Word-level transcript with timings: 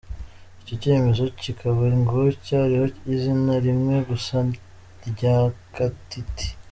Icyo 0.61 0.75
cyemezo 0.81 1.23
kikaba 1.41 1.83
ngo 2.01 2.19
cyariho 2.45 2.85
izina 3.13 3.53
rimwe 3.65 3.95
gusa 4.09 4.35
rya 5.09 5.35
Kateete. 5.75 6.45